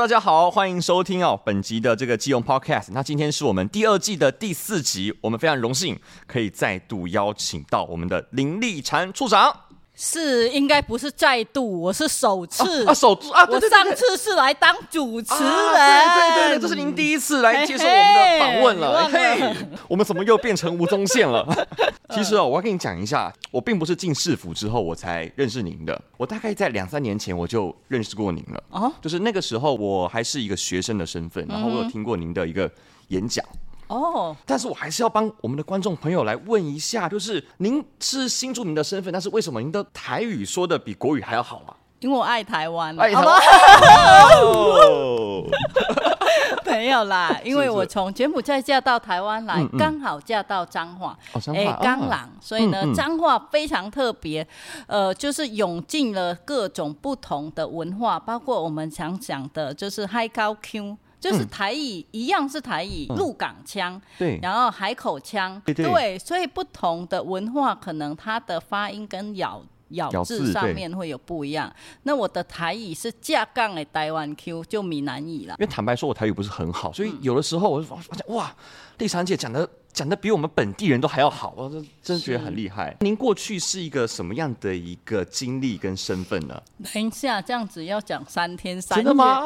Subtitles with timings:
[0.00, 2.86] 大家好，欢迎收听哦本集的这个基隆 Podcast。
[2.92, 9.54] 那今天是我们第二季的第四集，我们非常荣幸可以再度邀请到我们的林立婵处长。
[10.02, 12.86] 是，应该不是再度，我是首次。
[12.86, 19.54] 啊，首次啊，我上次是来当主持人，啊、对对对，这是您第一次来接受我们的访问了，嘿，
[19.88, 21.46] 我们怎么又变成吴宗宪了？
[22.14, 32.70] 其实哦，我要跟你讲一下，我并不是进市府之后我才认识您的，我大概在两三年前我就认识过您了，哦，就是那个时候我还是一个学生的身份，然后我有听过您的一个
[33.08, 33.44] 演讲。
[33.90, 41.74] 哦，但是我还是要帮我们的观众朋友来问一下，就是您是新住民的身份，但是为什么您的台语说的比国语还要好啊？
[41.98, 43.40] 因为我爱台湾，爱台湾。
[46.64, 51.18] 没有啦， 因为我从柬埔寨嫁到台湾来，刚好嫁到彰化，
[51.52, 54.46] 哎，刚朗，所以呢，彰化非常特别，
[54.86, 60.96] 呃，就是涌进了各种不同的文化，包括我们常讲的，就是海口腔。
[61.20, 71.72] 就是台语、嗯、一样是台语，鹿港腔，对，然后海口腔，对，对，对，所以不同的文化可能它的发音跟咬咬字上面会有不一样。
[72.04, 75.54] 那我的台语是架杠的台湾 Q，就闽南语了。
[75.58, 78.54] 因为坦白说，我台语不是很好，所以有的时候我就发现哇，
[78.98, 79.68] 丽婵姐讲的。
[79.92, 82.96] 讲的比我们本地人都还要好，我真真觉得很厉害。
[83.00, 86.62] 您过去是一个什么样的一个经历跟身份呢？
[86.92, 89.04] 等一下，这样子要讲三天三夜。
[89.04, 89.40] 真的吗？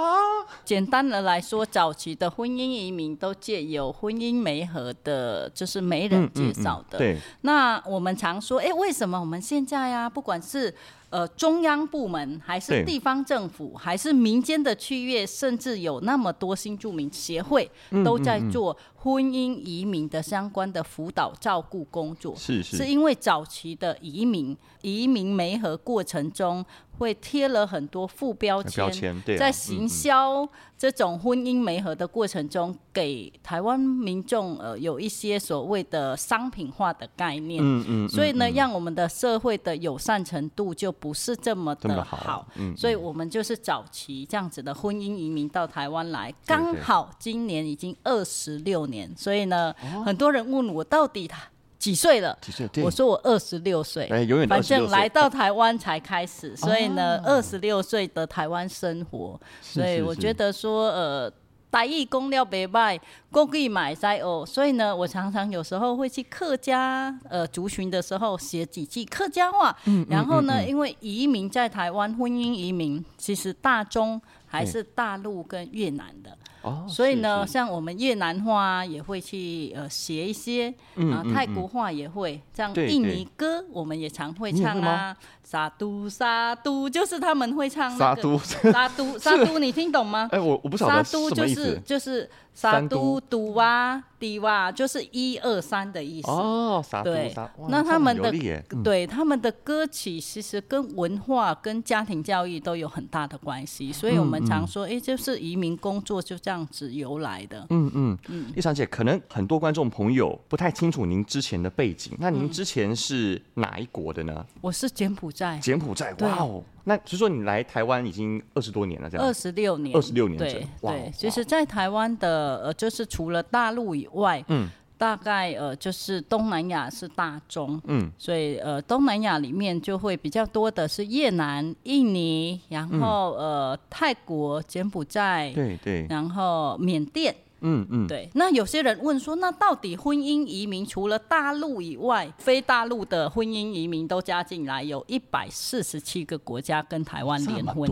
[0.64, 6.98] 简单的来说，早期的婚姻移民都借由婚姻媒合的，就是媒人介绍的。
[6.98, 7.00] 嗯嗯嗯。
[7.00, 7.18] 对。
[7.40, 10.72] 那我们常说，哎，为什么我们现在呀、啊，不管是
[11.10, 17.70] 呃，中央部门还是地方政府，还是民间的区域，甚至有那么多新住民协会，
[18.04, 22.34] 都在做婚姻移民的相关的辅导照顾工作。
[22.34, 26.64] 是是，是因为早期的移民移民媒合过程中。
[26.98, 37.62] 会贴了很多副标签，标签在行销这种婚姻媒合的过程中，给台湾民众呃有一些所谓的商品化的概念。
[37.62, 42.46] 嗯嗯，所以呢，让我们的社会的友善程度就不是这么的好。
[42.56, 49.12] 嗯，所以我们就是早期这样子的婚姻移民到台湾来，刚好今年已经二十六年。
[49.16, 51.42] 所以呢，很多人问我到底他。
[51.84, 52.34] 几岁了？
[52.40, 52.66] 几岁？
[52.82, 54.06] 我说我二十六岁。
[54.06, 61.30] 哎，永远反正来到台湾才开始，所以呢， 二十六岁的台湾生活，所以我觉得说，呃，
[61.70, 62.98] 台语讲了袂歹，
[63.30, 64.46] 国语嘛会使哦。
[64.46, 69.76] 所以呢，我常常有时候会去客家呃族群的时候写几句客家话。
[70.08, 74.18] 然后呢，因为移民在台湾，婚姻移民其实大宗
[74.54, 76.36] 还是大陆跟越南的。
[76.62, 90.26] 哦，所以呢，像我们越南话也会去呃学一些，嗯、啊，泰国话也会，像印尼歌我们也常会唱啊，沙都沙都就是他们会唱那个沙都沙都 沙都，你听懂吗？
[90.32, 92.30] 哎，我我不晓得沙都就是就是。
[92.54, 96.30] 沙都都哇，迪哇，就是一二三的意思。
[96.30, 97.34] 哦，沙都对，
[97.68, 98.30] 那他们的、
[98.70, 107.66] 嗯、对他们的歌曲其实跟文化、跟家庭教育都有很大的关系，所以我们常说，哎、就是移民工作就这样子由来的。
[107.70, 108.18] 嗯嗯。
[108.28, 114.44] 嗯，丽婵姐，可能很多观众朋友不太清楚您之前的背景，那您之前是哪一国的呢？
[114.60, 115.58] 我是柬埔寨。
[115.58, 116.62] 柬埔寨，哇哦。
[116.86, 119.26] 那所以说你来台湾已经二十多年了，这样。
[119.26, 137.34] 二十六年，二十六年整，对对，其实，在台湾的呃，就是除了大陆以外，嗯，大概呃，就是东南亚是大宗，嗯，所以呃，东南亚里面就会比较多的是越南、印尼，然后呃，泰国、柬埔寨，对对，然后缅甸。
[137.64, 138.28] 嗯嗯，对。
[138.34, 147.90] 那有些人问说，那到底婚姻移民除了大陆以外，非大陆的婚姻移民都加进来，有一百四十七个国家跟台湾联婚，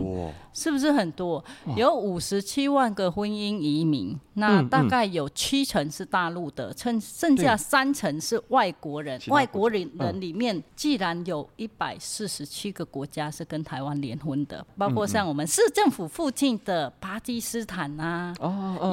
[0.53, 1.43] 是不是很多？
[1.75, 9.19] 有五十七万个婚姻移民，那大概有七成是大陆的，剩剩下三成是外国人。
[9.29, 18.33] 外国人人里面，既然有一百四十七个国家是跟台湾联婚的，包括像我们市政府附近的巴基斯坦啊，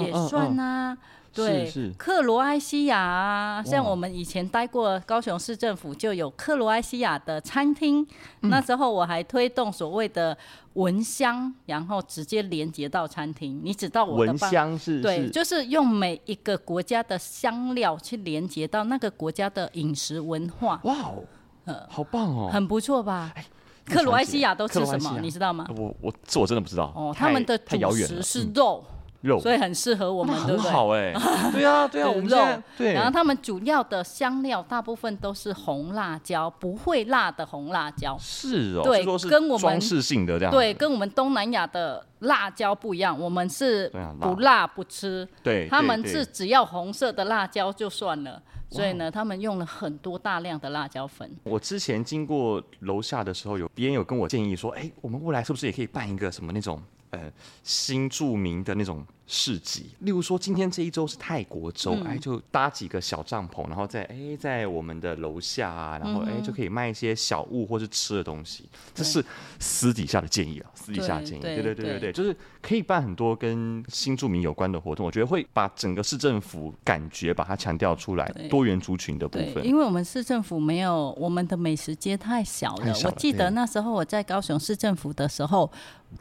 [0.03, 0.70] 也算啊。
[0.71, 0.99] 啊，
[1.33, 8.07] 对，是是克罗埃西亚啊，像我们以前待过高雄市政府，就有克罗埃西亚的餐厅。
[8.43, 8.51] 嗯。
[8.51, 10.37] 那时候我还推动所谓的
[10.75, 13.61] 蚊香，然后直接连接到餐厅。
[13.63, 15.01] 你知道我的闻香是？
[15.01, 20.81] 对，就是用每一个国家的香料去连接到那个国家的饮食文化。
[20.85, 21.25] 哇哦，
[21.65, 23.33] 呃，好棒哦，很不错吧？
[23.37, 23.45] 哎，
[23.85, 25.19] 克罗埃西亚都吃什么？
[25.21, 25.67] 你知道吗？
[25.77, 26.93] 我我这我真的不知道。
[26.97, 28.85] 哦，他们的主食是肉。
[29.23, 30.71] 肉，所以很适合我们，对不对？
[30.71, 31.13] 很好哎，
[31.53, 32.39] 对啊，对啊，我们肉
[32.77, 32.93] 对。
[32.95, 38.17] 然后他们主要的香料大部分都是红辣椒，不会辣的红辣椒。
[38.19, 40.53] 是哦，对，跟我们装饰性的这样。
[40.53, 43.91] 对，跟我们东南亚的辣椒不一样，我们是
[44.21, 45.27] 不辣不吃。
[45.43, 48.41] 对，他们是只要红色的辣椒就算了。
[48.73, 51.29] 所以呢，他们用了很多大量的辣椒粉。
[51.43, 59.07] 我之前经过楼下的时候，有别人有跟我建议说，哎，我们未来是不是也可以办一个什么那种呃新著名的那种。
[59.33, 68.65] 市集，例如说今天这一周是泰国周，哎、嗯，就搭几个小帐篷，然后在哎在我们的楼下啊，然后哎就可以卖一些小物或是吃的东西。
[68.93, 69.25] 这是
[69.61, 71.41] 私底下的建议啊，私底下的建议。
[71.41, 75.07] 对对对对对，对，就是可以办很多跟新住民有关的活动。
[75.07, 79.65] 我觉得会把整个市政府感觉把它强调出来，多元族群的部分。
[79.65, 83.15] 因为我们市政府没有我们的美食街太小了，小了。
[83.15, 85.71] 我记得那时候我在高雄市政府的时候，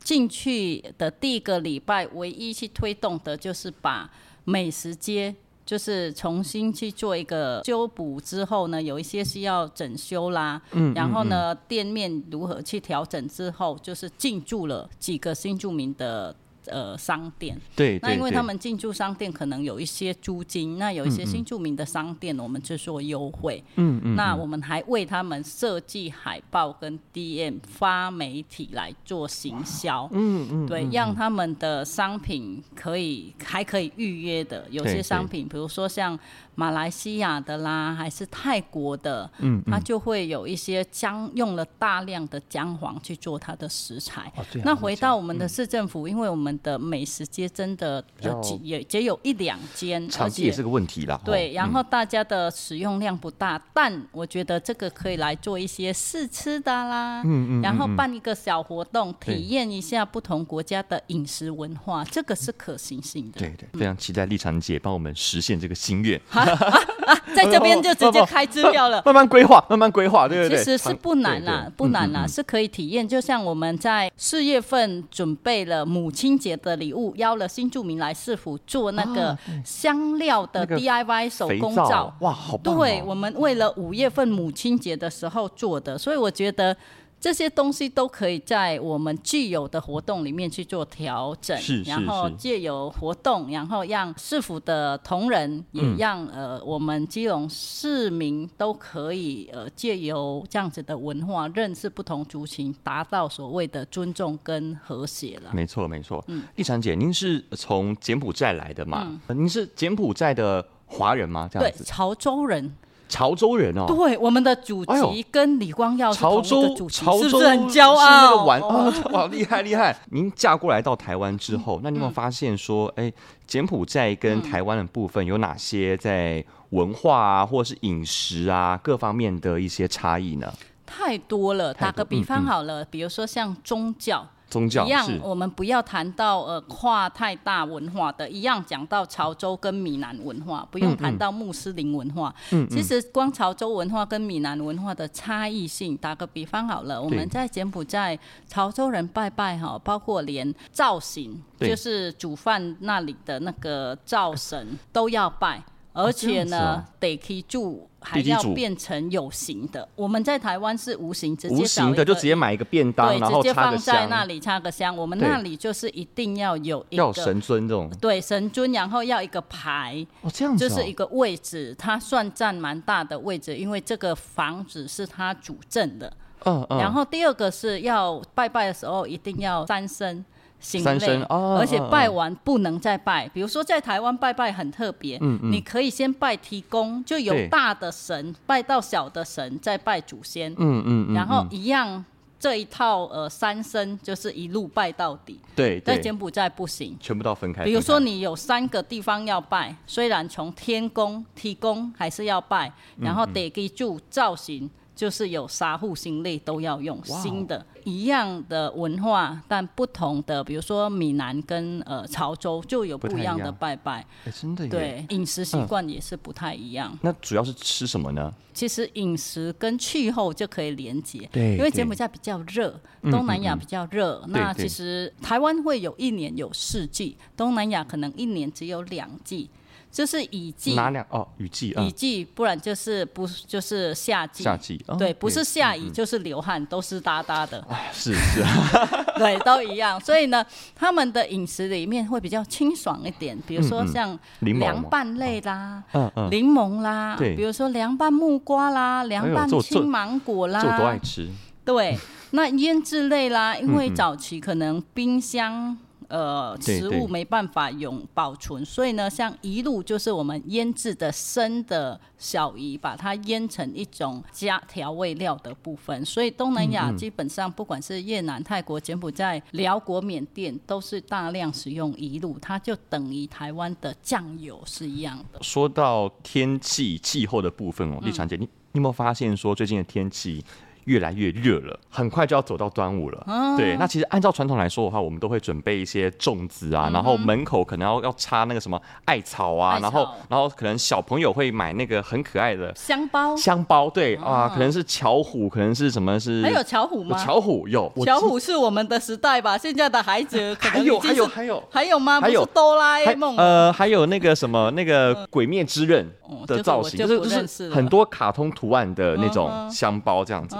[0.03, 2.95] 进去的第一个礼拜，唯一去推。
[2.99, 4.09] 动的就是把
[4.45, 5.35] 美食街，
[5.65, 16.35] 就是重新去做一个修补之后呢，有一些是要整修啦，嗯，然后呢，店面如何去调整之后，就是进驻了几个新住民的。
[16.69, 23.63] 呃，商店对，对，那因为他们进驻商店可能有一些租金，那有一些新著名的商店，我们就做优惠。
[23.75, 30.07] 嗯嗯，那我们还为他们设计海报跟 DM 发媒体来做行销。
[30.11, 36.17] 嗯嗯，对，让他们的商品可以还可以预约的，有些商品，比如说像。
[36.59, 44.29] 马来西亚的啦，还是泰国的，嗯，它就会有一些姜，用了大量的姜黄去做它的食材。
[44.35, 51.17] 哦、那回到我们的市政府，嗯、因为我们的美食街真的有几也只有一两间，场地也是个问题啦。
[51.23, 63.39] 对，然后大家的使用量不大，嗯、但我觉得这个可以来做一些试吃的啦，嗯嗯，嗯，然后办一个小活动，体验一下不同国家的饮食文化，这个是可行性的。
[63.39, 66.19] 对对，非常期待丽长姐帮我们实现这个心愿。
[67.35, 69.01] 在这边就直接开支票了。
[69.05, 70.49] 慢慢规划，慢慢规划，对。
[70.49, 73.07] 其实是不难啦，不难啦，是可以体验。
[73.07, 82.13] 就像我们在四月份准备了母亲节的礼物，邀了新住民来市府做那个香料的 DIY 手工皂。
[82.19, 82.75] 哇，好棒！
[82.75, 86.75] 对，我们为了五月份母亲节的时候做的，所以我觉得。
[87.19, 105.51] 这些东西都可以在我们既有的活动里面去做调整，是，然后借由活动，然后让市府的同仁，也让、嗯、呃我们基隆市民都可以呃借由这样子的文化认识不同族群，达到所谓的尊重跟和谐了。
[105.53, 106.23] 没错，没错。
[106.27, 109.19] 嗯，丽长姐，您是从柬埔寨来的嘛？
[109.27, 111.49] 嗯、您是柬埔寨的华人吗？
[111.51, 112.73] 这样子，对，潮州人。
[113.09, 117.97] 潮州人哦，对，我们的祖籍跟李光耀是同一个祖籍，潮州是不是很骄傲？
[117.97, 119.97] 是那个玩哦， 哇，厉害厉害！
[120.11, 123.13] 您嫁过来到台湾之后，嗯、那你有没有发现说，哎、欸，
[123.47, 130.53] 柬埔寨跟台湾的部分有哪些在文化啊，或者是饮食啊各方面的一些差异呢？
[130.85, 134.27] 太多了，打个比方好了，比如说像宗教。
[134.49, 142.33] 宗教一样，我们不要谈到呃跨太大文化的，一样讲到潮州跟闽南文化，不用谈到穆斯林文化。
[142.51, 148.17] 嗯，其实光潮州文化跟闽南文化的差异性，打个比方好了，我们在柬埔寨
[148.47, 155.63] 潮州人拜拜哈，包括连造型，就是煮饭那里的那个灶神都要拜。
[155.91, 159.87] 而且呢，得去住，还要变成有形的。
[159.95, 164.95] 我们在台湾是无形，直接无形的就直接买一个便当，对，然后直接放在那里插个香。
[164.95, 176.13] 我们那里就是一定要有一个要神尊这种，对神尊，然后要一个牌哦，这样子，就是一个位置，它算占蛮大的位置，因为这个房子是他主政的。
[176.45, 176.79] 嗯嗯。
[176.79, 180.23] 然后第二个是要拜拜的时候一定要三牲。
[180.59, 183.27] 行类，而且拜完不能再拜。
[183.29, 190.53] 比如说在台湾拜拜很特别，你可以先拜提公，就有大的神拜到小的神，再拜祖先。
[190.57, 192.03] 嗯嗯，然后一样
[192.39, 195.39] 这一套呃三生就是一路拜到底。
[195.55, 197.63] 对，在柬埔寨不行，全部都分开。
[197.63, 204.69] 比如说你有三个地方要拜，虽然从天宫、提公还是要拜，然后得给住造型。
[204.99, 216.99] 就是有杀护心类都要用新的一样的文化，但不同的，比如说闽南跟呃潮州就有不一样的拜拜，欸、真的对，饮食习惯也是不太一样、嗯。
[217.03, 218.33] 那主要是吃什么呢？
[218.53, 229.49] 其实饮食跟气候就可以连接，对，因为柬埔寨比较热，东南亚比较热、那其实台湾会有一年有四季，东南亚可能一年只有两季。
[229.91, 231.27] 就是雨季，哪两哦？
[231.37, 234.43] 雨季，雨季，不然就是不就是夏季。
[234.43, 237.59] 夏季，对，不是下雨就是流汗，都湿哒哒的。
[237.69, 238.43] 哎，是是，
[239.17, 239.99] 对，都一样。
[239.99, 240.45] 所以呢，
[240.75, 251.27] 他们的饮食里面会比较清爽一点，比如说像凉拌类啦，嗯嗯，柠檬啦，对，比如说凉拌木瓜啦，凉拌青芒果啦，我都爱吃。
[251.65, 251.97] 对，
[252.31, 255.77] 那腌制类啦，因为早期可能冰箱。
[256.09, 266.03] 呃，食物没办法永保存，所以呢，像鱼露就是我们腌制的生的小鱼，把它腌成一种加调味料的部分。
[266.03, 275.39] 所以东南亚基本上不管是越南、泰国、柬埔寨、辽国、缅甸，都是大量使用鱼露，它就等于台湾的酱油是一样的。
[275.43, 280.43] 说到天气气候的部分哦，丽长姐，你你有没有发现说最近的天气？
[280.89, 283.23] 越来越热了，很快就要走到端午了。
[283.27, 293.37] 嗯、对，那其实按照传统来说的话，我们都会准备一些粽子啊，嗯、然后门口可能要要插那个什么艾草啊，草然后然后可能小朋友会买那个很可爱的香包。
[293.37, 296.41] 香包，对、嗯、啊，可能是巧虎，可能是什么是？
[296.41, 297.15] 还有巧虎吗？
[297.23, 299.55] 巧虎有，巧虎是我们的时代吧？
[299.55, 302.19] 现在的孩子可能有还有还有还有吗？
[302.19, 303.37] 还有哆啦 A 梦。
[303.37, 306.09] 呃，还有那个什么那个鬼灭之刃
[306.47, 310.55] 的造型，就是就是很多卡通图案的那种香包这样子。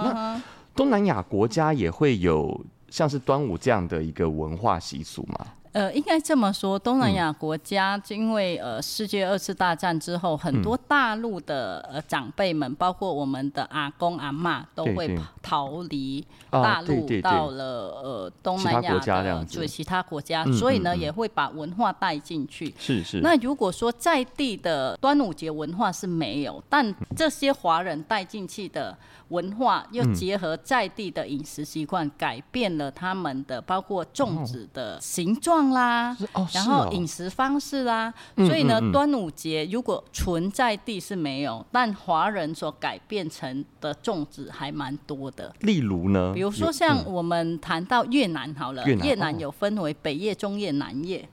[0.74, 5.46] 东南亚国家也会有像是端午这样的一个文化习俗吗？
[5.72, 17.64] 呃，应该这么说，东南亚国家就因为呃世界二次大战之后，很多大陆的呃长辈们，包括我们的阿公阿妈，都会逃离大陆，到了
[18.02, 22.74] 呃东南亚的对其他国家，所以呢也会把文化带进去。
[22.76, 23.20] 是是。
[23.20, 28.96] 那如果说在地的端午节文化是没有，但这些华人带进去的
[29.28, 35.59] 文化，又结合在地的饮食习惯，改变了他们的包括粽子的形状。
[35.68, 36.16] 啦，
[36.54, 45.54] 然后饮食方式啦，所以呢，端午节如果存在地是没有，但华人所改变成的粽子还蛮多的。
[45.60, 51.28] 例如呢，比如说像我们谈到越南好了，越南有分为北叶、中叶、南叶，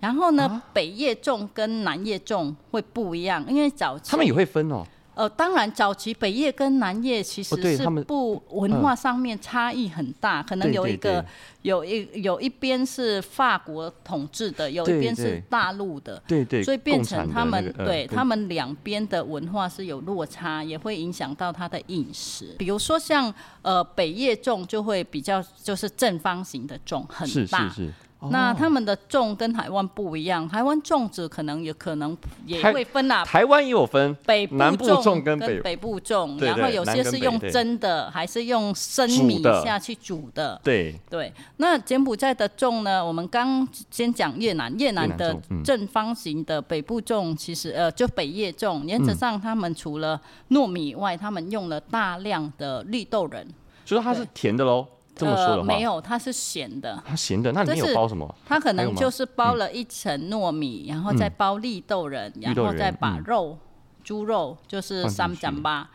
[0.00, 4.84] 然后呢，北叶粽跟南叶粽会不一样，因为早期他们也会分哦。
[5.14, 11.24] 呃，当然，早期北叶跟南叶其实是不文化上面差异很大，可能有一个
[11.62, 22.54] 有一有一边是法国统治的，有一边是大陆的，对对，所以变成他们对他们两边的文化是有落差，也会影响到他的饮食。
[22.58, 27.68] 比如说像呃北叶粽就会比较就是正方形的粽，很大。
[27.68, 27.92] 是是是
[28.28, 33.24] 那他们的粽跟台湾不一样，台湾粽子可能有可能也会分啊。
[33.24, 40.60] 台湾也有分北部南部粽跟北部粽，然后有些是用蒸的，还是用生米下去煮的。
[40.62, 41.32] 对对。
[41.56, 43.02] 那柬埔寨的粽呢？
[43.02, 45.34] 我们刚先讲越南，越南的
[45.64, 53.48] 正方形的北部粽，其实呃就北叶粽，原则上他们除了糯米以外，他们用了大量的绿豆仁，
[53.86, 54.86] 所以它是甜的喽。
[55.20, 57.02] 这么说的话，呃，没有，它是咸的。
[57.06, 58.34] 它咸的，那里面有包什么？
[58.46, 63.66] 它可能就是包了一层糯米，然后再包绿豆仁，嗯、然后再把肉、嗯、
[64.02, 65.90] 猪肉，就是三斩吧。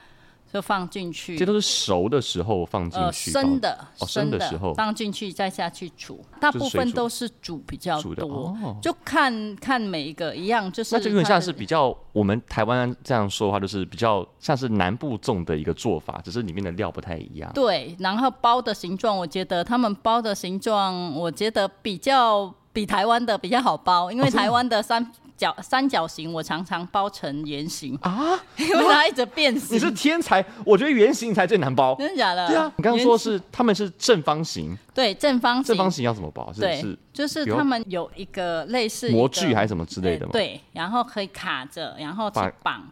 [0.56, 17.52] 就放进去，这都是熟的时候放进去，呃，生的，哦，生的时候放进去再下去煮，大部分都是煮比较多，哦，就看看每一个一样，就是那就有点像是比较我们台湾这样说的话，就是比较像是南部种的一个做法，只是里面的料不太一样。
[17.54, 25.12] 对，然后包的形状，我觉得他们包的形状，我觉得比较比台湾的比较好包，因为台湾的三。
[25.38, 29.76] 角三角形，我常常包成圆形啊， 因为它一直变形。
[29.76, 31.96] 你是天才，我觉得圆形才最难包。
[31.96, 32.48] 真的假的？
[32.48, 35.64] 对啊，你刚刚说是他们是正方形，对，正方形。
[35.66, 36.52] 正方形要怎么包？
[36.58, 40.32] 对，是就是他们有一个类似模具还是什么之类的吗？
[40.32, 42.84] 对，然后可以卡着，然后去绑。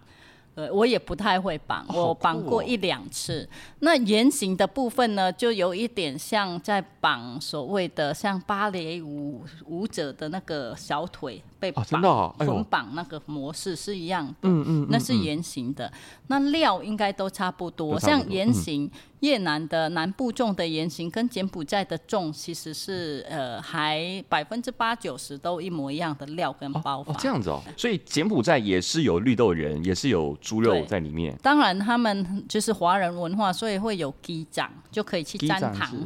[0.55, 3.43] 对，我也不太会绑，我绑过一两次。
[3.43, 3.47] 哦、
[3.79, 14.33] 那圆形的部分呢，就有一点像在绑所谓的像芭蕾舞舞者的那个小腿被绑、捆、哦、绑、哎、那个模式是一样的。
[14.43, 15.91] 嗯嗯，那是圆形的。
[16.27, 18.91] 那料应该都差不多像圆形。
[19.23, 27.13] 嗯越南的南部种的言行跟柬埔寨的种其实是呃还百分之八九十都一模一样的料跟包法。
[27.13, 31.33] 哦哦，这样子哦，所以柬埔寨也是有绿豆仁，也是有猪肉在里面。
[31.41, 35.97] 当然他们就是华人文化，所以会有鸡掌，就可以去沾糖，是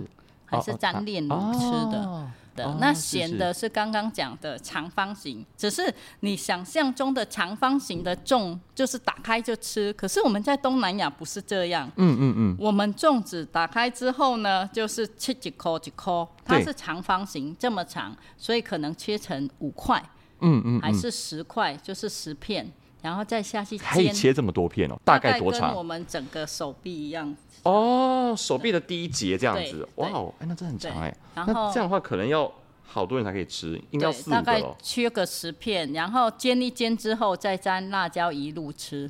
[0.46, 1.60] 还是沾炼乳吃
[1.92, 2.04] 的。
[2.06, 2.30] 哦
[2.66, 9.92] 哦、那咸的是刚刚讲的长方形，是是只是你想象中的长方形的粽，就是打开就吃。
[9.94, 20.02] 可是我们在东南亚不是这样，嗯嗯嗯，我们粽子打开之后呢，就是切几颗几颗，它是长方形这么长，所以可能切成五块，
[20.42, 25.70] 嗯嗯，还是十块，就是十片，然后再下去可以切这么多片哦，大概多长？
[25.70, 27.36] 跟我们整个手臂一样。
[27.64, 31.16] 哦，手臂的第一节这样子，哇哦，哎，那真的很长哎。
[31.36, 32.52] 然后这样的话，可能要
[32.84, 34.36] 好多人才可以吃，应该要四个。
[34.36, 39.10] 大概切个十片，然后煎一煎之后，再沾辣椒一路吃。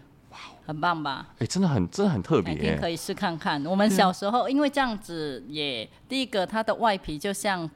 [0.65, 1.27] 很棒吧？
[1.35, 2.53] 哎、欸，真的很，真的很特别。
[2.53, 3.65] 一定可以试看看。
[3.65, 7.69] 我们小时候，因为这样子也，第一个它的外皮就像。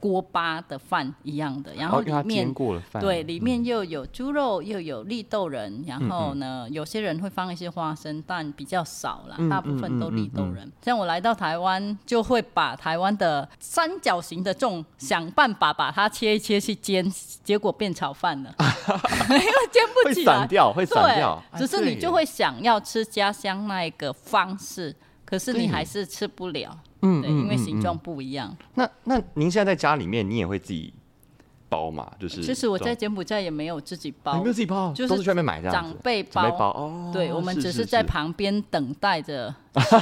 [0.00, 2.52] 锅巴的饭一样的，然后里面
[2.98, 10.72] 对里面又有猪肉，又有绿豆仁，然后呢，有些人会放一些花生，但比较少啦，大部分都绿豆仁。
[10.82, 17.04] 像我来到台湾，就会把台湾的三角形的粽想办法把它切一切去煎，
[17.44, 18.54] 结果变炒饭了，
[19.28, 21.42] 因为煎不起来，会散掉，会散掉。
[21.58, 26.78] 只是你就会想要吃家乡那一个方式，可是你还是吃不了。
[27.02, 28.48] 嗯，对，因为形状不一样。
[28.50, 30.92] 嗯嗯嗯、那那您现在在家里面，你也会自己
[31.68, 32.10] 包嘛？
[32.18, 36.42] 就是其实我在柬埔寨也没有自己包，没有自己包，就是都是去外面买这样长辈包。
[36.42, 39.54] 长辈包哦，对，我们只是在旁边等待着，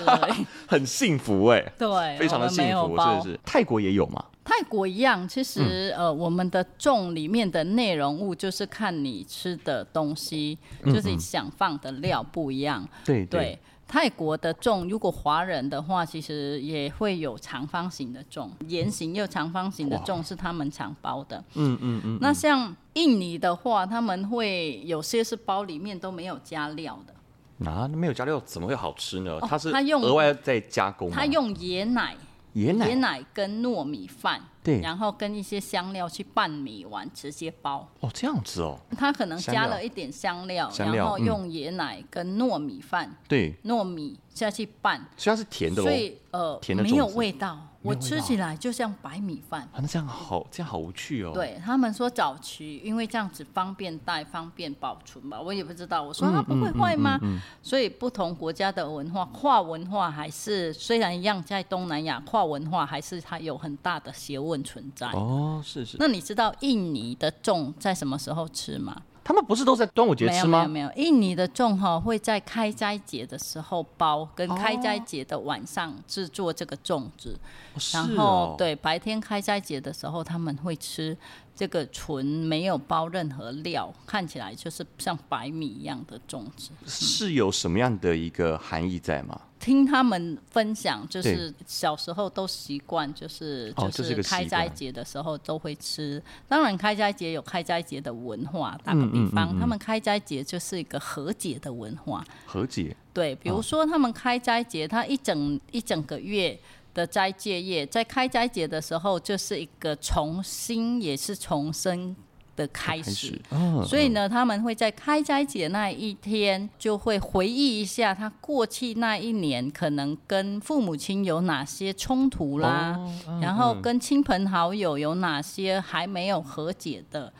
[0.66, 3.40] 很幸福哎，对，非常的幸福，是不是？
[3.44, 4.24] 泰国也有嘛？
[4.42, 13.40] 泰国一样，其实、嗯、呃，我们的粽里面的内容物就是看你吃的东西，嗯嗯就是你想放的料不一样，对对。
[13.40, 13.58] 对
[13.88, 21.42] 泰国的粽，如果华人的话，其实也会有长方形的粽，圆形又长方形的粽是他们常包的。
[21.54, 22.02] 嗯嗯嗯。
[22.04, 27.68] 嗯，那像印尼的话，他们会有些是包里面都没有加料的。
[27.68, 29.40] 啊，没有加料怎么会好吃呢？
[29.40, 32.14] 它是他用额外再加工，它用椰奶。
[32.54, 37.88] 椰奶，椰奶跟糯米饭，对，然后跟一些香料去拌米丸直接包。
[38.00, 38.78] 哦，这样子哦。
[38.98, 47.58] 他可能加了一点香料，香料然后用椰奶跟糯米饭，对，糯米下去拌，所以它是甜的，所以呃，甜的没有味道。
[47.88, 51.33] 我吃起来就像白米饭，啊，那这样好，这样好无趣哦。
[51.33, 56.02] 对他们说早期，因为这样子方便带、方便保存吧，我也不知道。
[56.02, 57.18] 我说它不会坏吗？
[57.62, 65.09] 所以不同国家的文化，跨文化还是虽然一样在东南亚，跨文化还是它有很大的学问存在。
[65.12, 65.97] 哦，是是。
[65.99, 69.00] 那你知道印尼的粽在什么时候吃吗？
[69.28, 70.61] 他们不是都在端午节吃吗？
[70.61, 77.38] 没有没有，印尼的粽哈会在开斋节的时候包，跟开斋节的晚上制作这个粽子，
[77.74, 81.14] 哦、然后、哦、对白天开斋节的时候他们会吃
[81.59, 89.40] 这个纯没有包任何料，看起来就是像白米一样的粽子，是有什么样的一个含义在吗？
[89.59, 96.23] 听他们分享，就是小时候都习惯，就是就是开斋节的时候都会吃。
[96.47, 98.79] 当然，开斋节有开斋节的文化。
[98.85, 102.25] 打个比方，他们开斋节就是一个和解的文化。
[102.47, 102.97] 和解。
[103.12, 106.57] 对，比如说他们开斋节，他一整一整个月
[106.98, 112.16] 的斋戒夜，在开斋节的时候就是一个重新，也是重生。
[112.58, 113.40] 的开始，
[113.87, 122.98] 所以呢，他们会在开斋节那一天，就会回忆一下他过去那一年可能跟父母亲有哪些冲突啦，
[123.40, 127.32] 然后跟亲朋好友有哪些还没有和解的，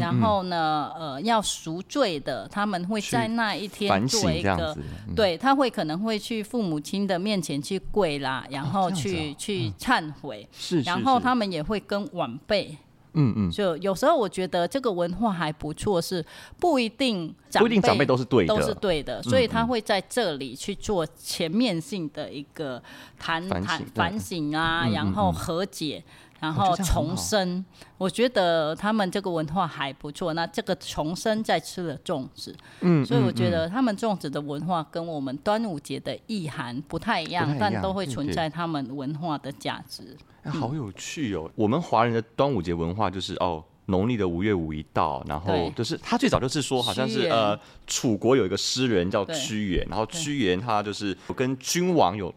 [0.00, 4.76] 然后呢，呃，要赎罪的，他们会在那一天做一个，
[5.14, 10.48] 对，他会可能会去父母亲的面前去跪啦，然后去去忏悔，
[10.84, 12.76] 然后他们也会跟晚辈。
[13.16, 16.24] 嗯嗯，就有时候我觉得这个文化还不错，是
[16.58, 22.82] 不一定不一定长辈都是对的，都是对的，所以他会在这里去做全面性的一个
[23.16, 26.02] 谈谈反省啊，然后和解，
[26.44, 27.64] 然后重生。
[27.96, 30.34] 我觉得他们这个文化还不错。
[30.34, 40.16] 那这个重生在吃了粽子，嗯，所以我觉得他们粽子的文化跟我们端午节的意涵不太一样，但都会存在他们文化的价值。
[40.42, 41.50] 哎、好有趣哦！
[41.54, 52.34] 我们华人的端午节文化就是哦，农历的五月五一到，然后就是他最早就是说，好像是呃，楚国有一个诗人叫屈原，然后屈原他就是跟君王有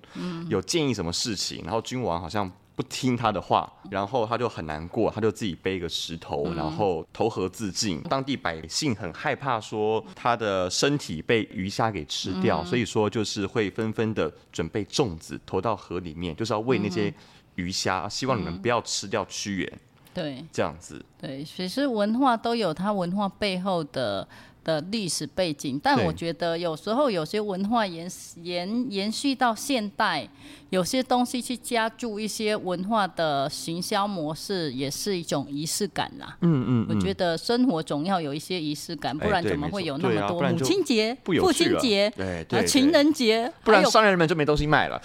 [0.48, 8.02] 有建议什么事情，然后君王好像不听他的话，然后他就很难过，他就自己背一个石头，然后投河自尽。
[8.04, 17.14] 当地百姓很害怕说他的身体被鱼虾给吃掉，所以说就是会纷纷的准备粽子投到河里面，就是要喂那些。
[17.56, 19.68] 鱼虾，希望你们不要吃掉屈原。
[19.68, 19.80] 嗯、
[20.14, 21.04] 对，这样子。
[21.20, 24.28] 对，其实文化都有它文化背后的
[24.68, 28.12] 的历史背景，但我觉得有时候有些文化延
[28.44, 30.28] 延延续到现代，
[30.72, 36.36] 有些东西去加注一些文化的行销模式，也是一种仪式感啦。
[36.42, 45.02] 嗯嗯，嗯，我觉得生活总要有一些仪式感，不然怎么会有那么多母亲节、父亲节、对对，情人节，不然商人们就没东西卖了。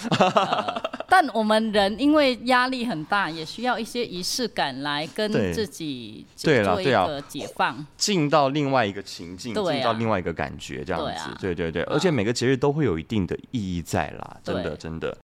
[1.08, 11.30] 但我们人因为压力很大，也需要一些仪式感来跟自己做一个解放，进到另外一个情境，进到另外一个感觉，这样子。
[11.40, 15.16] 对对对，而且每个节日都会有一定的意义在啦，真的真的。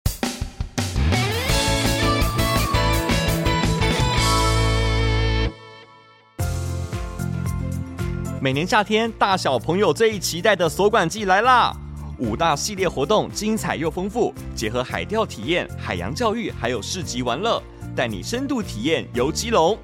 [8.40, 11.74] 每年夏天，大小朋友最期待的锁管季来啦！
[12.18, 17.60] 五大系列活动精彩又丰富，结合海钓体验、海洋教育，还有市集玩乐，
[17.96, 19.76] 带你深度体验游基隆。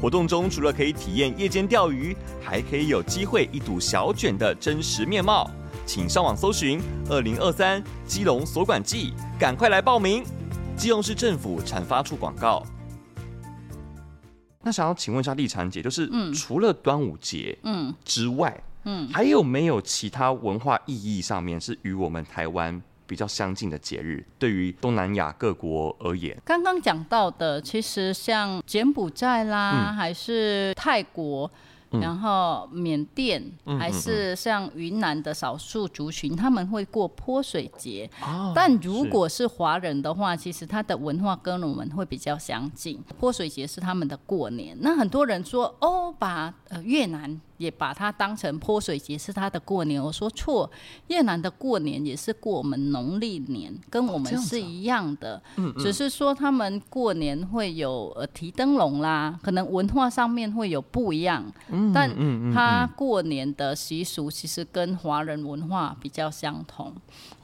[0.00, 5.50] 活动中除了可以体验夜间钓鱼，还可以有机会一睹小卷的真实面貌。
[5.86, 10.24] 请上网搜寻“二零二三基隆锁管季”，赶快来报名！
[10.76, 12.62] 基隆市政府产发处广告。
[14.62, 24.24] 那想要请问一下丽婵姐，就是除了端午节嗯之外，嗯，还有没有其他文化意义上面是与我们台湾比较相近的节日？
[24.38, 31.50] 对于东南亚各国而言，刚刚讲到的，其实像柬埔寨啦，还是泰国。
[32.00, 33.40] 然后缅甸
[33.78, 38.10] 还是像云南的少数族群，他们会过泼水节。
[38.52, 43.00] 但如果是华人的话，其实他的文化跟我们会比较相近。
[43.18, 44.76] 泼水节是他们的过年。
[44.80, 47.40] 那很多人说，哦，把呃越南。
[47.58, 50.70] 也把它当成泼水节是他的过年，我说错，
[51.08, 62.10] 越南的过年也是过我们农历年，跟我们是一样的，哦啊、只是说他们过年会有呃提灯笼啦，可能文化上面会有不一样，嗯、但
[62.52, 66.92] 他过年的习俗其实跟华人文化比较相同，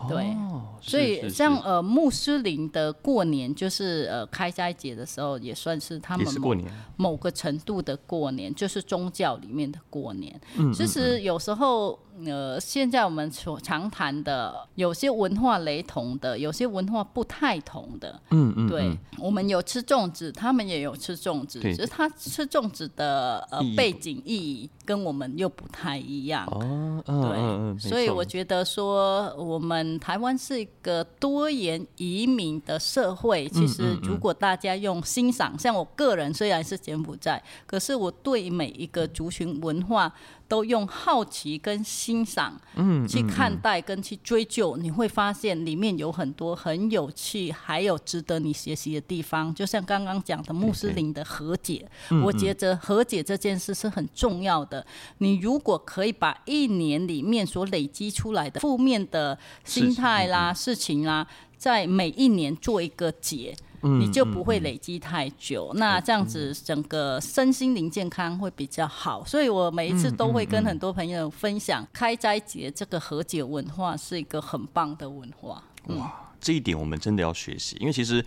[0.09, 6.55] 对，哦、所以像呃穆斯林的过年就是呃开斋节的时候也算是他们某
[6.97, 10.02] 某个程度的过年，就是宗教里面的过年。
[10.03, 10.41] 过年，
[10.75, 11.99] 其实有时候。
[12.27, 18.21] 呃，现在我们所常谈的，有些文化雷同的，有些文化不太同的。
[18.31, 26.47] 嗯嗯，对，我们有吃粽子，他们也有吃粽子，只是他吃粽子的呃背景意义跟我们又不太一样。
[26.47, 33.49] 哦，对，所以我觉得说，我们台湾是一个多元移民的社会。
[33.49, 40.13] 其实，如果大家用欣赏，像我个人虽然是柬埔寨，可是我对每一个族群文化。
[40.53, 49.55] 都用好奇跟欣赏，嗯，去看待跟去追究，你会发现里面有很多很有趣，还有值得你学习的地方。
[49.55, 51.89] 就像刚刚讲的穆斯林的和解，
[52.23, 54.87] 我觉得和解这件事是很重要的。
[55.19, 61.27] 你如果可以把一年里面所累积出来的负面的心态啦、事情啦，
[61.63, 63.55] 在每一年做一个节。
[63.85, 69.25] 你就不会累积太久，嗯嗯嗯、那这样子整个身心灵健康会比较好。
[69.25, 75.61] 所以我每一次都会跟很多朋友分享，开斋节这个和解文化是一个很棒的文化。
[75.89, 78.25] 嗯、哇，这一点我们真的要学习，因为其实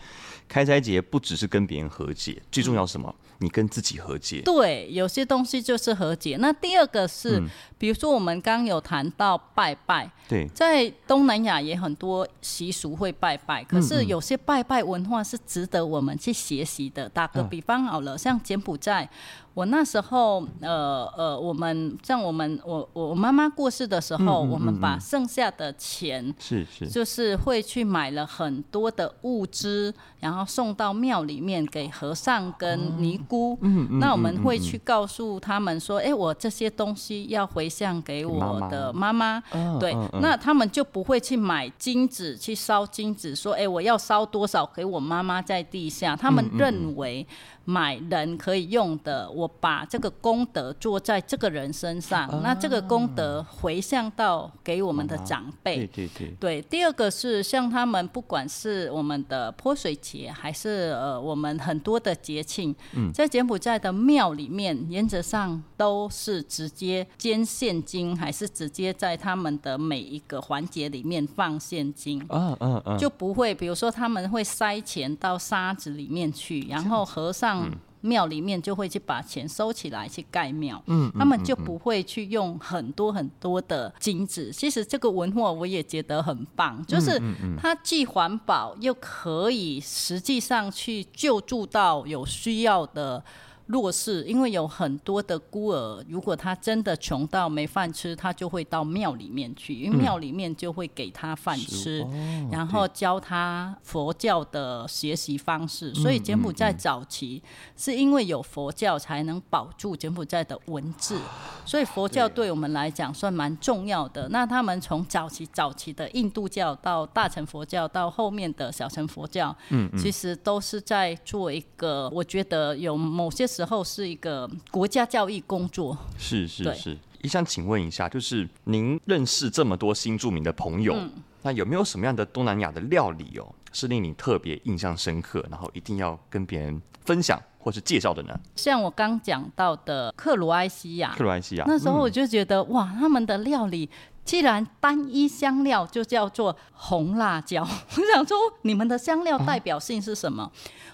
[0.49, 3.15] 开斋节不只是跟别人和解，最重要是什么？
[3.39, 4.41] 你跟自己和解。
[4.43, 6.37] 对，有些东西就是和解。
[6.39, 10.09] 那第二个是，嗯、比如说我们刚有谈到拜拜。
[10.27, 17.07] 对，在东南亚也很多习俗会拜拜，可是有些拜拜文化是值得我们去学习的。
[17.09, 19.09] 打个比方好了，像柬埔寨。
[19.55, 33.57] 我那时候，呃呃，我们像我们我我妈妈过世的时候，嗯嗯嗯嗯，我们把剩下的钱是是，就是会去买了很多的物资，然后送到庙里面给和尚跟尼姑。
[33.61, 39.41] 嗯嗯，那我们会去告诉他们说，哎，我这些东西要回向给我的妈妈。
[39.79, 46.13] 对，那他们就不会去买金子去烧金子，说，哎，我要烧多少给我妈妈在地下。
[46.13, 47.25] 他们认为。
[47.67, 55.77] 买人可以用的，我把这个功德做在这个人身上，啊、那这个功德回向到给我们的长辈。
[55.77, 56.35] 对对对。
[56.39, 72.23] 对，第二个是像他们，不管是我们的泼水节，还是呃我们很多的节庆，嗯、在柬埔寨的庙里面，原则上都是直接捐现金，还是直接在他们的每一个环节里面放现金。
[72.29, 77.69] 啊啊啊、就不会，比如说他们会塞钱到沙子里面去，然后和尚。
[78.05, 84.51] 庙里面就会去把钱收起来去盖庙，嗯，他们就不会去用很多很多的金子。
[84.51, 87.19] 其实这个文化我也觉得很棒，就是
[87.57, 93.23] 它既环保又可以实际上去救助到有需要的
[93.67, 105.93] 弱势，因为有很多的孤儿，如果他真的穷到没饭吃，他就会到庙里面去，因为庙里面就会给他饭吃，嗯、然后教他佛教的学习方式。
[105.95, 107.41] 所以柬埔寨早期
[107.75, 111.19] 是因为有佛教才能保住柬埔寨的文字，
[111.65, 114.29] 所以佛教对我们来讲算蛮重要的。
[114.29, 125.97] 那他们从早期早期的印度教到大乘佛教，到后面的小乘佛教，嗯，其实都是在做一个，我觉得有某些时候是一个国家教育工作。
[126.17, 131.09] 是是是，也想请问一下，就是您认识这么多新著名的朋友，嗯、
[131.41, 138.39] 那有没有什么样的东南亚的料理哦，是令你特别印象深刻，然后一定要跟别人分享或是介绍的呢？
[138.55, 143.89] 像我刚讲到的克罗埃西亚，克罗埃西亚，那时候我就觉得、嗯、哇，他们的料理。
[144.23, 147.61] 既然单一香料就叫做红辣椒，
[147.95, 150.51] 我想说你们的香料代表性是什么？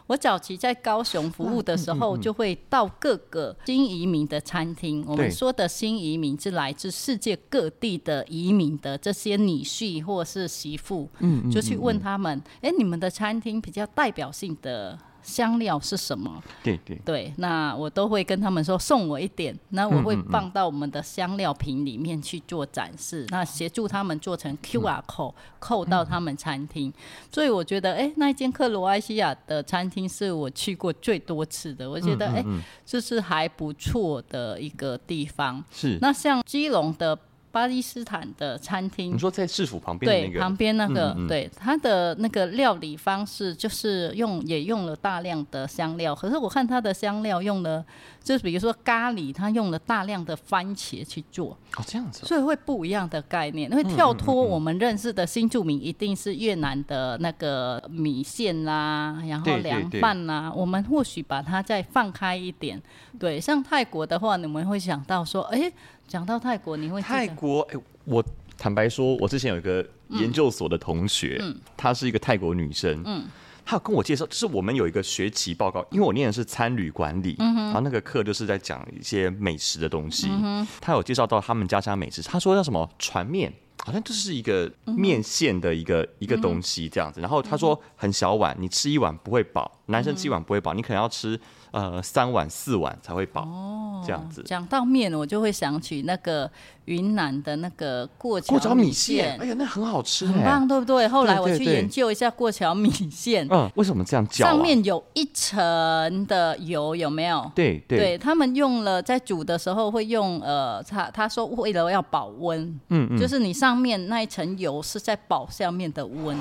[0.08, 5.04] 我早期在高雄服务的时候，就会到各个新移民的餐厅。
[5.08, 14.98] 我们说的新移民是来自世界各地的移民的这些女婿或是媳妇，嗯就去问他们：哎，你们的餐厅比较代表性的？
[15.22, 16.42] 香料是什么？
[16.64, 26.90] 对对对，那我都会跟他们说，送我一点，那我会放到我们的香料瓶里面去做展示，嗯嗯嗯，那协助他们做成 QR code，扣到他们餐厅。
[26.90, 26.94] 嗯、
[27.32, 32.44] 所以我觉得，哎、欸，那一间克罗埃西亚的餐厅是我去过最多次的，我觉得，哎、
[32.86, 35.64] 这是还不错的一个地方。
[35.72, 37.18] 是，那像基隆的。
[37.52, 40.34] 巴基斯坦的餐厅，你说在市府旁边那个？
[40.34, 41.28] 对，旁边那个，嗯嗯。
[41.28, 47.84] 对，它的那个料理方式就是用也用了大量的香料，可是我看它的香料用了，
[48.24, 62.82] 就是比如说咖喱，它用了大量的番茄去做，哦，这样子，所以会不一样的概念，因为跳脱我们认识的新住民一定是越南的那个米线啦，然后凉拌啦，我们或许把它再放开一点，
[63.20, 65.74] 对，像泰国的话，你们会想到说，哎、欸。
[66.12, 67.62] 讲到泰国，你会泰国？
[67.72, 68.22] 哎、欸，我
[68.58, 73.24] 坦白说，我之前有一个研究所的同学，嗯，她是一个泰国女生，嗯，
[73.64, 91.40] 她有跟我介绍，就是我们有一个学期报告，因为我念的是餐旅管理，然后那个课就是在讲一些美食的东西，嗯，她有介绍到他们家乡美食，她说叫什么船面，好像就是一个面线的一个、嗯、一个东西这样子，然后她说很小碗，你吃一碗不会饱，男生吃一碗不会饱，你可能要吃。
[91.72, 94.44] 呃，三碗四碗才会饱，哦，这样子。
[94.44, 96.52] 讲到面，我就会想起那个
[96.86, 101.08] 云南的那个过桥过桥米线，哎呀，那很好吃，很棒，对不对？
[101.08, 104.46] 后来我去研究一下过桥米线，嗯，为什么这样叫？
[104.46, 107.50] 上面有一层的油，有没有？
[107.56, 116.38] 对对，对他们用了在煮的时候会用呃，他他说为了要保温，嗯嗯，就是你上面那一层油是在保下面的温，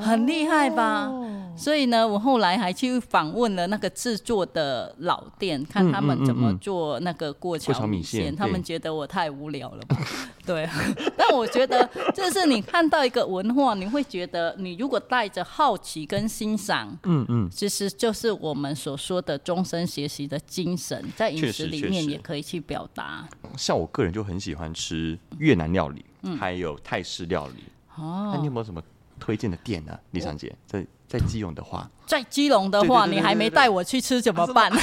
[0.00, 1.10] 很厉害吧？
[1.56, 4.68] 所以呢，我后来还去访问了那个制作的。
[4.68, 9.96] 呃，老店看他们怎么做那个过桥米线，他们觉得我太无聊了吧？
[10.46, 10.68] 对，
[11.16, 23.28] 但我觉得就是你看到一个文化，你会觉得你如果带着好奇跟欣赏，嗯嗯，其实就是我们所说的终身学习的精神，在饮食里面也可以去表达。
[23.56, 26.04] 像我个人就很喜欢吃越南料理，
[26.38, 27.64] 还有泰式料理。
[27.96, 28.82] 哦，那你有没有什么
[29.20, 29.98] 推荐的店呢？
[30.12, 30.86] 丽珊姐在。
[31.08, 34.70] 在基隆的话，在基隆的话，你还没带我去吃怎么办？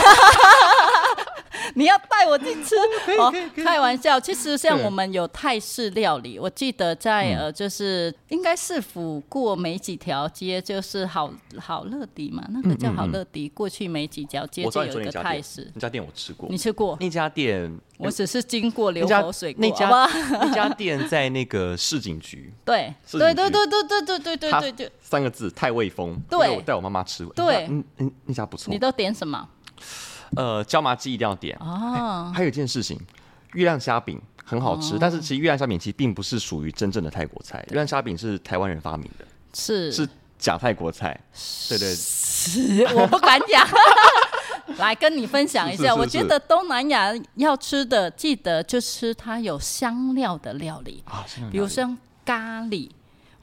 [1.76, 2.76] 你要带我去吃？
[3.20, 4.20] 哦，开玩笑。
[4.20, 15.70] 其实像我们有泰式料理，我记得在呃，就是应该是府过没几条街，就是好好乐迪嘛，那个叫好乐迪，过去没几条街就有一个泰式。
[15.74, 16.98] 那家店我吃过，你吃过？
[17.00, 19.56] 那家店我只是经过流口水。
[19.58, 19.90] 那家
[20.32, 22.54] 那家店在那个市警局。
[22.64, 26.20] 对对对对对对对对对对，三个字泰味风。
[26.30, 27.34] 对，我带我妈妈吃过。
[27.34, 28.72] 对，嗯嗯，那家不错。
[28.72, 29.48] 你都点什么？
[30.36, 32.34] 呃，椒麻鸡一定要点哦、欸。
[32.34, 33.00] 还有一件事情，
[33.54, 37.60] 月亮虾饼很好吃，哦、但是其实月亮虾饼其实并不是属于真正的泰国菜。
[37.70, 40.08] 月亮虾饼是台湾人发明的，是是
[40.38, 41.20] 假泰国菜。
[41.70, 43.68] 对对，是我不敢讲。
[44.78, 52.90] 来跟你分享一下，我觉得东南亚要吃的，记得就吃它有香料的料理啊，比如像咖喱。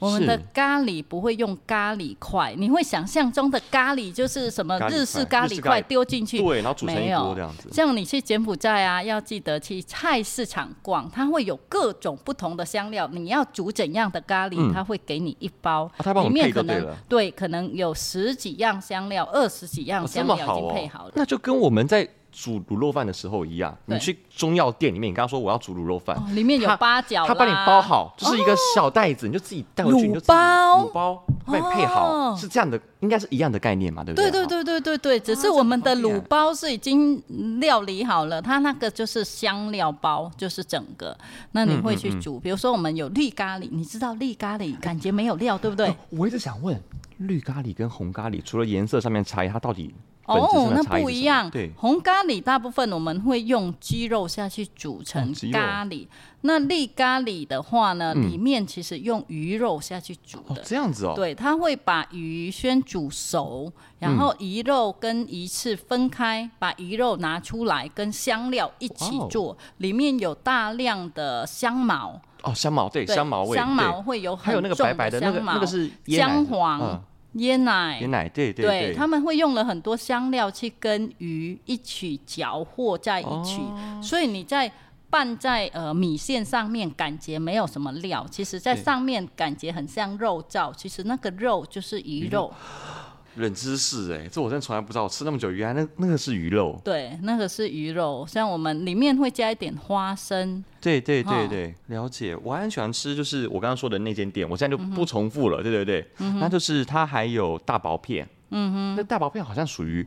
[0.02, 7.68] 我们的咖喱不会用咖喱块，你会想象中的咖喱就是什么日式咖喱块丢进去，对，然后煮成一锅这样子。
[7.72, 21.04] 像你去柬埔寨啊，要记得去菜市场逛，它会有各种不同的香料，你要煮怎样的咖喱，嗯、它会给你一包，啊、里面可能对，可能有十几样香料，二十几样香料已经配好了。
[21.04, 34.30] 哦好哦、那就跟我们在煮卤肉饭的时候一样，你去中药店里面，你刚刚说我要煮卤肉饭，里面有八角，他帮你包好，就是一个小袋子，你就自己带回去，你就卤包，卤包帮你配好，是这样的，应该是一样的概念嘛，对不对？
[34.30, 37.22] 对对对对对对，只是我们的卤包是已经
[37.60, 41.16] 料理好了，它那个就是香料包，就是整个，
[41.52, 45.94] 那你会去煮，比如说我们有绿咖喱，你知道绿咖喱感觉没有料，对不对？
[46.10, 46.80] 我一直想问，
[47.18, 49.94] 绿咖喱跟红咖喱除了颜色上面差异，它到底？
[50.26, 51.50] 哦，那不一样。
[51.50, 56.06] 对，红咖喱大部分我们会用鸡肉下去煮成咖喱。
[56.42, 60.62] 那绿咖喱的话呢，里面其实用鱼肉下去煮的。
[60.62, 61.12] 这样子哦。
[61.16, 72.20] 对，它会把鱼先煮熟，然后鱼肉跟鱼翅分开，把鱼肉拿出来跟香料一起做，里面有大量的香茅。
[72.42, 73.56] 哦，香茅，对，香茅味。
[73.56, 74.68] 香茅会有很重的香茅。
[74.68, 77.02] 还有那个白白的那个，那个是姜黄。
[77.34, 84.70] 椰奶，椰奶，对对对，他们会用了很多香料去跟鱼一起搅和在一起，哦、所以你在
[85.08, 92.52] 拌在呃米线上面，感觉没有什么料，其实在上面感觉很像肉燥，其实那个肉就是鱼肉。
[93.36, 96.78] 冷知识哎，这我真的从来不知道，我吃那么久，原来那那个是鱼肉。
[96.84, 100.62] 对，那个是鱼肉，像我们里面会加一点花生。
[100.80, 102.36] 对对对对，哦、了解。
[102.42, 105.62] 我还很喜欢吃，就是我刚刚说的那间店，我现在就不重复了。
[105.62, 108.28] 对对对，嗯、那就是它还有大薄片。
[108.50, 110.06] 嗯哼，那大薄片好像属于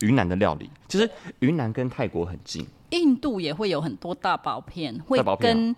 [0.00, 0.70] 云南的料理。
[0.88, 2.66] 其实云南跟泰国很近。
[2.92, 5.74] 印度也会有很多大薄片，会跟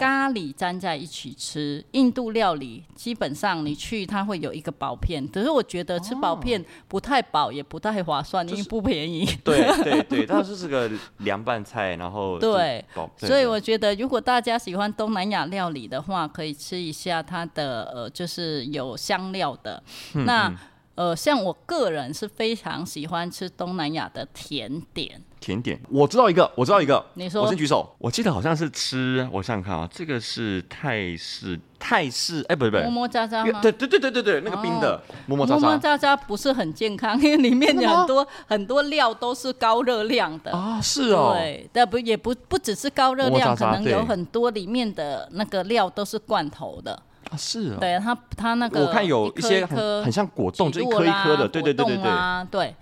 [0.00, 1.84] 咖喱粘在一起吃。
[1.92, 9.26] 印度料理基本上你去，它会有一个薄片，可是我觉得吃薄片不太饱，也不太划算，因为不便宜。
[9.44, 12.82] 对对对，它是这个凉拌菜，然后对，
[13.18, 20.50] 所以我觉得如果大家喜欢东南亚料理的话，可以吃一下它的呃，就是有香料的那。
[20.96, 25.20] 呃，像我个人是非常喜欢吃东南亚的甜点。
[25.44, 27.04] 甜点，我知道一个，我知道一个。
[27.12, 27.94] 你说，我先举手。
[27.98, 33.60] 我记得好像是吃，我想想看啊，这个是泰式，泰式，哎，不是不是，么么喳喳吗？
[33.60, 35.60] 对对对对对对，那个冰的么么喳喳。
[35.60, 41.34] 么么喳喳不是很健康， 因为里面有很多很多料都是高热量的啊，是哦。
[41.34, 47.02] 对，但不也不不只是高热量，可能有很多里面的那个料都是罐头的。
[47.30, 52.74] 啊，是啊，对它它那个，我看有一些很很像果冻，就一颗一颗的，对对对对对，对，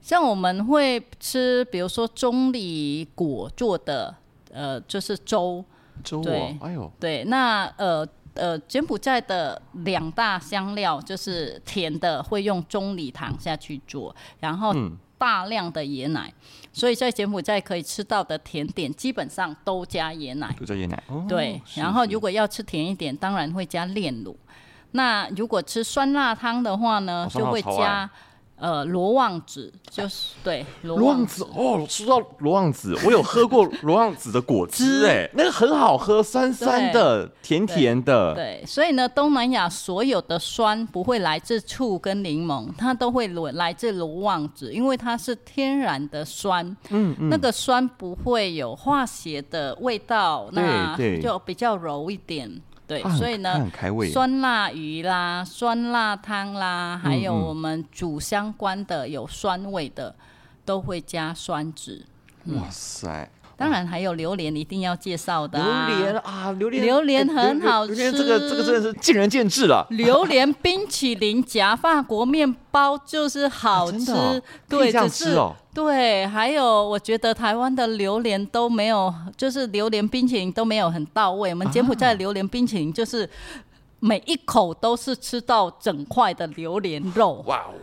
[0.00, 4.14] 像我们会吃，比如说棕榈果做的，
[4.50, 5.64] 呃，就是粥，
[6.02, 14.74] 粥，对，哎呦，对，那呃呃，柬埔寨的两大香料就是甜的，会用棕榈糖下去做，然后
[15.18, 16.32] 大量的椰奶。
[16.72, 20.54] 所以在柬埔寨可以吃到的甜点，基本上都加椰奶。
[20.58, 21.02] 都加椰奶。
[21.08, 24.34] 哦、对，然后如果要吃甜一点，当然会加炼乳。
[24.92, 28.10] 那如果吃酸辣汤的话呢，就会加。
[28.60, 31.42] 呃，罗望子就是对罗望子。
[31.54, 38.34] 哦，说到罗望子， 我有喝过罗望子的果汁，哎，那个很好喝，酸酸的，甜甜的。
[38.34, 52.60] 对，所以呢，东南亚所有的酸不会来自醋跟柠檬，它都会来自罗望子，因为它是天然的酸，嗯嗯，那个酸不会有化学的味道，那就比较柔一点。
[52.90, 53.70] 对，所以呢，
[54.12, 60.12] 酸辣鱼啦、酸辣汤啦，还有我们煮相关的有酸味的，
[60.64, 62.04] 都会加酸质。
[62.46, 63.30] 哇塞！
[63.60, 65.58] 当然还有榴莲，一定要介绍的。
[65.58, 68.10] 榴莲啊，榴莲，榴莲很好吃。
[68.10, 69.86] 这个这个真的是见仁见智了。
[69.90, 75.38] 榴莲冰淇淋夹法国面包就是好吃，对，只是
[75.74, 76.26] 对。
[76.26, 81.50] 还有，我觉得台湾的榴莲都没有，就是榴莲冰淇淋都没有很到位。
[81.50, 83.28] 我们柬埔寨榴莲冰淇淋就是
[83.98, 87.44] 每一口都是吃到整块的榴莲肉。
[87.46, 87.74] 哇哦！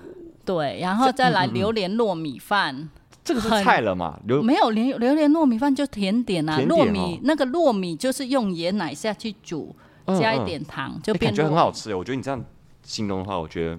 [0.43, 2.89] 对，然后再来榴莲糯米饭。
[3.27, 4.17] 这个是菜了嘛？
[4.25, 9.75] 榴没有榴榴莲糯米饭就甜点啊，糯米那个糯米就是用椰奶下去煮，
[10.17, 11.29] 加一点糖就变。
[11.29, 11.95] 感觉很好吃哎！
[11.95, 12.41] 我觉得你这样
[12.83, 13.77] 形容的话，我觉得。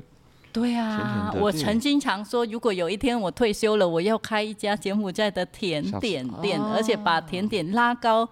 [0.53, 8.29] 对啊，我曾经常说，如果有一天我退休了，我要开一家柬埔寨的甜点店，而且把甜点拉高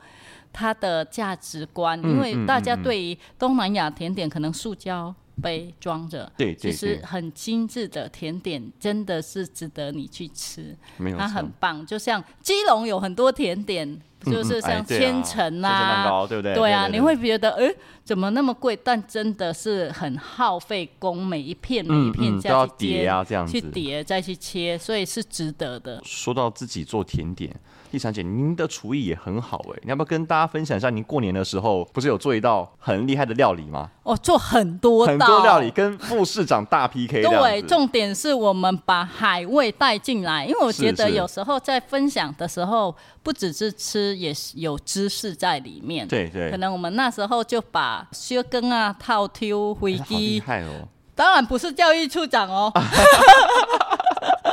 [0.52, 5.14] 它的价值观，因为大家对于东南亚甜点可能塑胶。
[5.42, 10.77] 杯装着，对，其实很精致的甜点，真的是值得你去吃。
[10.96, 11.85] 没有，它很棒。
[11.87, 16.55] 就像基隆有很多甜点，就是像千层啊，对不对？
[16.55, 18.75] 对啊，你会觉得，哎，怎么那么贵？
[18.77, 26.01] 但真的是很耗费工，每一片每一片这样去叠啊，这样子去叠再去切，所以是值得的。
[26.05, 27.55] 说到自己做甜点。
[27.90, 30.90] 丽珊姐，您的厨艺也很好哎，你要不要跟大家分享一下？
[30.90, 33.90] 您过年的时候不是有做一道很厉害的料理吗？
[34.03, 37.22] 哦，做很多很多料理，跟副市长大 PK。
[37.22, 46.07] 对，重点是我们把海味带进来，因为我觉得有时候在分享的时候，不只是吃，也是有知识在里面。
[46.07, 46.51] 对对。
[46.51, 50.88] 可能我们那时候就把削根啊、套丢、回鸡，厉害哦！
[51.14, 52.72] 当然不是教育处长哦。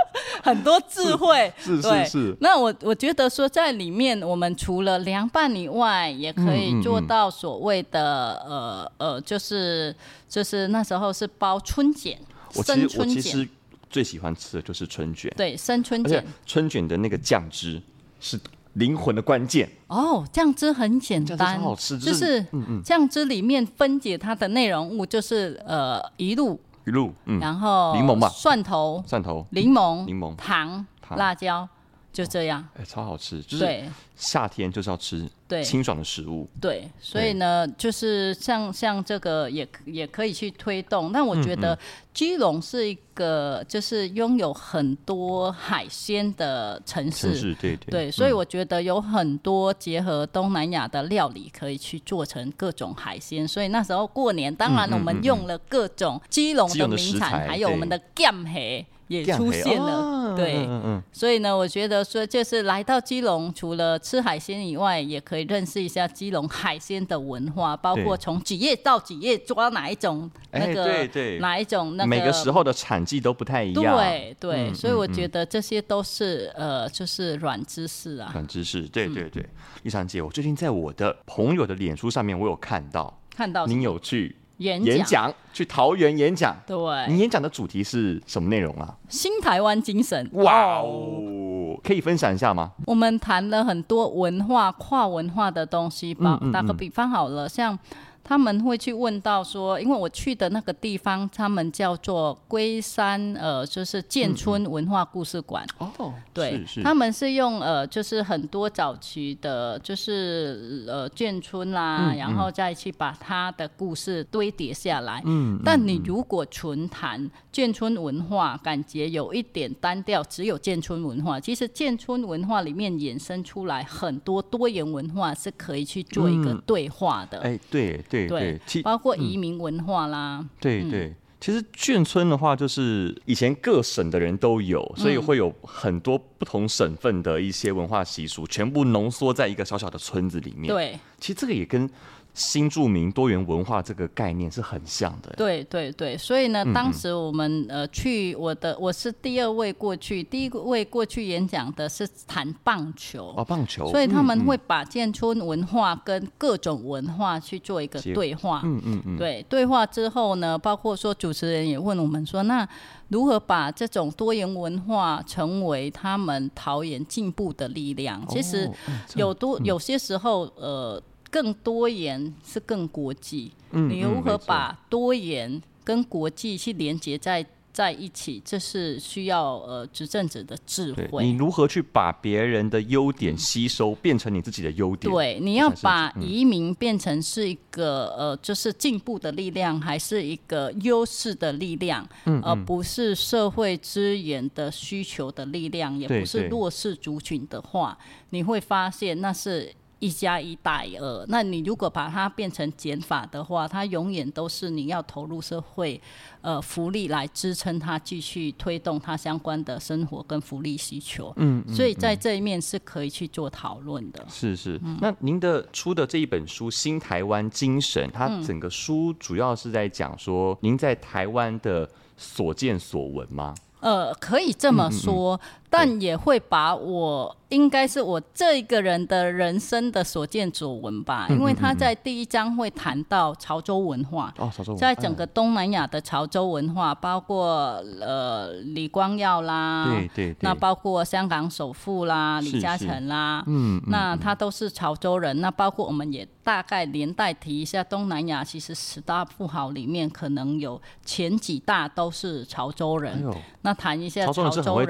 [0.43, 2.37] 很多智慧，是是是。
[2.41, 8.59] 那我我觉得说，在里面，我们除了凉拌以外，也可以做到所谓的、嗯嗯、
[8.97, 9.95] 呃呃，就是
[10.27, 12.19] 就是那时候是包春卷，
[12.51, 12.99] 生春卷。
[12.99, 13.47] 我其实
[13.89, 16.21] 最喜欢吃的就是春卷，对，生春卷。
[16.45, 17.81] 春卷的那个酱汁
[18.19, 18.37] 是
[18.73, 19.69] 灵魂的关键。
[19.87, 22.45] 哦，酱汁很简单，好吃，就是
[22.83, 26.59] 酱汁里面分解它的内容物，就是呃一路。
[26.85, 31.67] 鱼露，嗯，然后柠檬吧，蒜头，蒜头，柠檬，柠檬，糖，辣椒，
[32.13, 33.83] 就这样，哎，超好吃，就是
[34.15, 35.63] 夏天就是要吃对。
[35.63, 41.11] 清爽的食物，对，所以呢，就是像像这个也也可以去推动。
[41.11, 41.77] 但我觉得
[42.13, 47.89] 基隆是一个就是拥有很多海鲜的城市，对对。
[47.89, 53.47] 对，所以我觉得有很多结合东南亚的料理可以去做成各种海鲜。
[53.47, 58.85] 所以那时候过年，当然我们用了各种基隆的名产，还有我们的咸虾。
[59.09, 79.45] 也出现了，哦、对，嗯嗯，所以呢，我觉得说，就是来到基隆，除了吃海鲜以外，也可以认识一下基隆海鲜的文化，包括从几月到几月抓哪一种那个，对对，哪一种那个，每个时候的产季都不太一样，对对，嗯、所以我觉得这些都是呃，就是软知识啊，软知识，对对对。
[79.83, 84.35] 丽珊姐，我最近在我的朋友的脸书上面，我有看到，看到您有去。
[84.57, 86.77] 演讲去桃园演讲，对，
[87.07, 88.95] 你演讲的主题是什么内容啊？
[89.09, 92.71] 新台湾精神，哇哦，可以分享一下吗？
[92.85, 96.39] 我们谈了很多文化、跨文化的东西吧。
[96.51, 97.77] 打个比方好了，像。
[98.23, 105.65] 他们会去问到说，因为我去的那个地方，他们叫做龟山，呃，就是建村文化故事馆。
[105.79, 115.21] 哦、嗯，对，他们是用呃，就是很多早期的，就是呃建村啦，嗯、然后再去把他的故事堆叠下来。
[115.25, 121.37] 嗯，但你如果纯谈建村文化，感觉有一点单调，只有建村文化。
[121.37, 127.39] 其实建村文化里面衍生出来很多多元文化，是可以去做一个对话的。
[127.39, 128.01] 哎、嗯，对。
[128.27, 130.39] 对对，其包括移民文化啦。
[130.41, 140.73] 嗯、对对，其实眷村的话，就是以前各省的人都有，所以会有很多不同省份的一些文化习俗，全部浓缩在一个小小的村子里面。
[140.73, 141.89] 对，其实这个也跟。
[142.33, 145.31] 新著名多元文化这个概念是很像的。
[145.37, 153.33] 对对对，所以呢，当时我们呃去我的我是第二位过去，第一位过去演讲的是谈棒球。
[153.37, 153.87] 哦，棒球。
[153.91, 158.61] 所以他们会把建村文化跟各种文化去做一个对话。
[158.63, 159.17] 嗯嗯嗯。
[159.17, 162.67] 对，对话之后呢，包括说主持人也问我们说，那
[163.09, 168.25] 如何把这种多元文化成为他们桃园进步的力量？
[168.27, 168.67] 其实
[169.13, 170.99] 有多有些时候呃。
[171.33, 178.39] 更多元是更国际，嗯，你如何把多元跟国际去连接在在一起？
[178.45, 181.25] 这是需要呃执政者的智慧。
[181.25, 185.11] 你如何去把别人的优点吸收，变成你自己的优点？
[185.11, 192.07] 对，你要把移民变成是一个呃，就是进步的力量，还是一个优势的力量？
[192.25, 197.97] 嗯，而不是社会资源的需求的力量，也不是弱势族群的话，
[198.29, 199.73] 你会发现那是。
[200.03, 205.99] 一加一大于二，那你如果把它变成减法的话，它永远都是你要投入社会，
[206.41, 211.31] 呃，福利来支撑它继续推动它相关的生活跟福利需求。
[211.37, 214.25] 嗯，嗯，所以在这一面是可以去做讨论的。
[214.27, 223.55] 是是，嗯、那您的出的这一本书《新台湾精神》，它整个书主要是在讲说您在台湾的所见所闻吗？
[223.79, 253.73] 呃，可以这么说，嗯嗯嗯，但也会把我应该是我这一个人的人生的所见所闻吧，因为他在第一章会谈到潮州文化，哦，潮州文化，在整个东南亚的潮州文化，包括呃李光耀啦，对对，对，那包括香港首富啦李嘉诚啦，嗯，那他都是潮州人，那包括我们也大概连带提一下东南亚，其实十大富豪里面可能有前几大都是潮州人，哎、那。
[253.75, 254.87] 谈一下潮州人，潮州人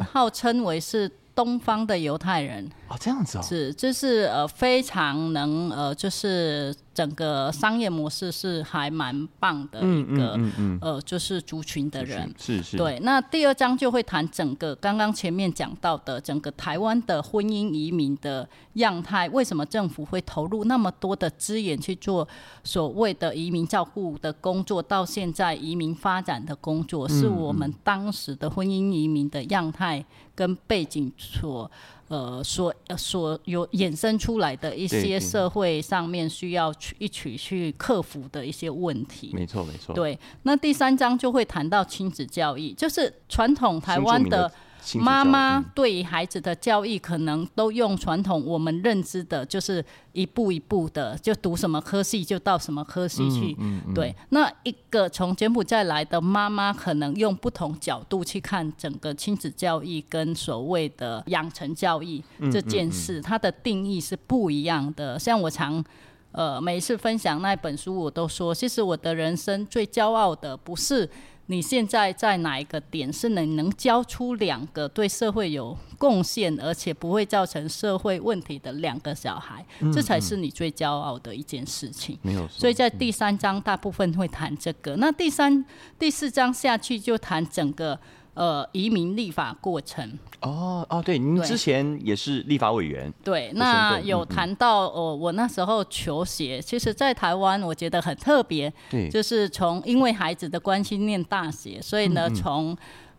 [0.00, 2.68] 号称为是东方的犹太人。
[2.88, 12.78] 哦，这样子哦，是，就是呃非常能呃，就是整个商业模式是还蛮棒的一个、嗯嗯嗯、呃，就是族群的人，是是。
[12.78, 22.26] 对，那第二章就会谈整个刚刚前面讲到的整个台湾的婚姻移民的样态，为什么政府会投入那么多的资源去做
[22.64, 30.02] 所谓的移民照顾的工作，到现在移民发展的工作，是我们当时的婚姻移民的样态
[30.34, 31.70] 跟背景所
[32.08, 39.30] 呃所所有衍生出来的一些社会上面需要去一起去克服的一些问题。
[39.32, 39.94] 没错没错。
[39.94, 44.50] 对，那第三章就会谈到亲子教育，就是传统台湾的。
[44.94, 53.52] 妈妈对于孩子的教育，可能都用传统我们认知的，就是一步一步的，就读什么科系就到什么科系去。
[53.58, 62.22] 嗯嗯嗯、对，那一个从柬埔寨来的妈妈，可能用不同角度去看整个亲子教育跟所谓的养成教育
[62.52, 65.18] 这件事，它的定义是不一样的。
[65.18, 65.84] 像我常
[66.32, 71.08] 呃每一次分享那本书，我都说，其实我的人生最骄傲的不是。
[71.46, 82.18] 你现在在哪一个点是能能教出两个对社会有贡献，而且不会造成社会问题的两个小孩，这才是你最骄傲的一件事情。
[82.22, 84.96] 没有，所以在第三章大部分会谈这个。
[84.96, 85.64] 那第三、
[85.98, 87.98] 第四章下去就谈整个。
[88.36, 90.18] 呃，移民立法过程。
[90.42, 102.76] 哦哦，对，您之前也是立法委员，对，那有谈到哦、呃，我那时候求学，其实，在台湾我觉得很特别，对，就是从因为孩子的关系念大学，所以呢，从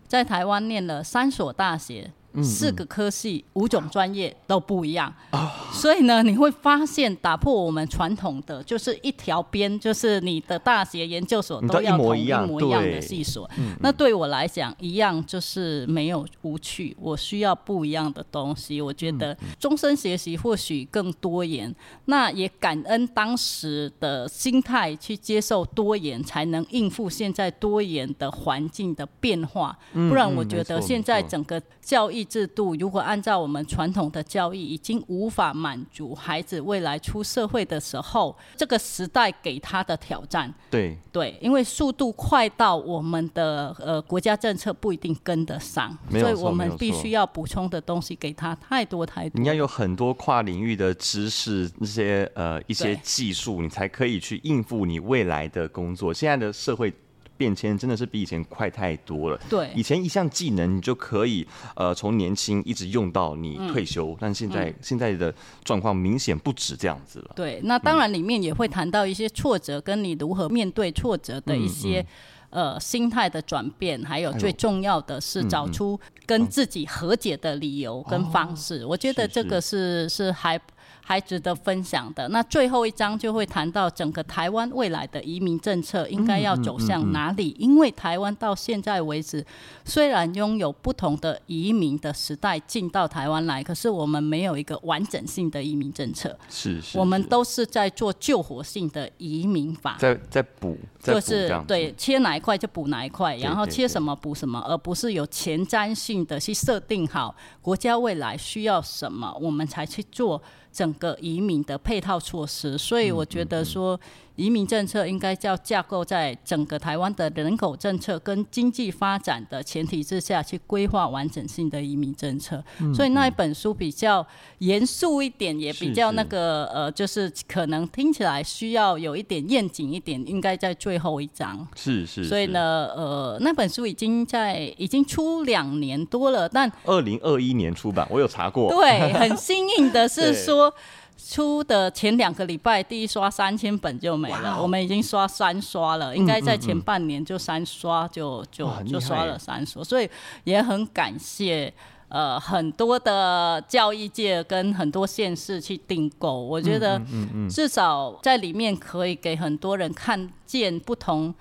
[0.07, 2.09] 在台湾念了三所大学。
[2.43, 13.49] 四个科系，五种专业都不一样，哦，所以呢，你会发现打破我们传统的，就是一条边，就是你的大学研究所都要同一模一样的系所。
[13.79, 18.81] 那对我来讲，一样就是没有无趣，我需要不一样的东西。
[18.81, 21.73] 我觉得终身学习或许更多元，
[22.05, 29.77] 那也感恩当时的心态去接受多元，才能应付现在多元的环境的变化。
[29.93, 32.17] 不然，我觉得现在整个教育。
[32.27, 40.53] 制度如果按照我们传统的教育，已经无法满足孩子未来出社会的时候，这个时代给他的挑战。
[40.69, 49.39] 对对，因为速度快到我们的呃国家政策不一定跟得上，所以我们必须要补充的东西给他太多太多。
[49.41, 56.13] 你要有很多跨领域的知识，那些呃一些技术，你才可以去应付你未来的工作。
[56.13, 56.93] 现在的社会。
[57.37, 59.39] 变迁真的是比以前快太多了。
[59.49, 65.33] 对，以前一项技能你就可以呃从年轻一直用到你退休，嗯、但现在、嗯、现在的
[65.63, 67.31] 状况明显不止这样子了。
[67.35, 72.05] 对，那当然里面也会谈到一些挫折，跟你如何面对挫折的一些、
[72.49, 78.83] 嗯、呃心态的转变，还有最重要的是找出跟自己和解的理由跟方式。
[78.83, 80.59] 哦、我觉得这个是是，是还。
[81.07, 82.27] 还值得分享的。
[82.27, 87.55] 那最后一章就会谈到整个台湾未来的移民政策应该要走向哪里？
[87.57, 89.45] 因为台湾到现在为止，
[89.85, 96.37] 虽然拥有不同的移民的时代进到台湾来，可是我们没有一个完整性的移民政策。
[96.49, 110.41] 是是，我们都是在做救活性的移民法，在在补，就是对切哪一块就补哪一块，然后切什么补什么，而不是有前瞻性的去设定好国家未来需要什么，我们才去做。
[110.77, 113.99] 整个移民的配套措施，所以我觉得说。
[114.37, 122.63] 移民政策应该叫架构在整个台湾的人口政策跟经济发展的前提之下去规划完整性的移民政策。
[122.79, 124.25] 嗯、所以那一本书比较
[124.59, 131.67] 严肃一点，也比较那个呃，就是可能听起来需要有一点严谨一点，应该在最后一章。
[131.75, 132.29] 是是，是。
[132.29, 138.69] 所以呢，呃，那本书已经在已经出两年多了，但二零二一年出版，我有查过。
[138.69, 140.71] 对，很新颖的是说。
[141.17, 144.61] 出的前两个礼拜，第一刷三千本就没了。
[144.61, 150.09] 我们已经刷三刷了，应该在前半年就三刷就，就就刷了三刷，所以
[150.43, 151.73] 也很感谢
[152.07, 156.39] 呃很多的教育界跟很多县市去订购。
[156.39, 157.01] 我觉得
[157.49, 161.33] 至少在里面可以给很多人看见不同。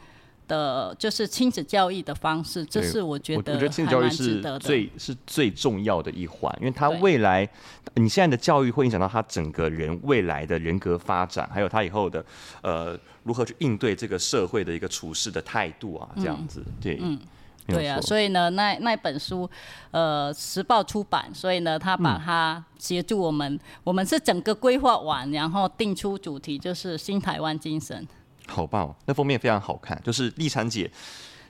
[0.47, 7.49] 的就是亲子教育的方式，这是我觉得我觉得亲子教育是最是最重要的一环，因为他未来
[7.95, 12.25] 你现在的教育会影响到他整个人未来的人格发展，还有他以后的
[12.63, 17.19] 呃如何去应对这个社会的一个处事的态度啊，这样子，对，嗯，
[17.67, 19.49] 对啊，所以呢，那那本书
[19.91, 28.07] 呃时报出版，所以呢，他把它协助我们，我们是整个规划完，然后定出主题，就是新台湾精神。
[28.47, 30.91] 好棒，哦那封面非常好看，就是立产姐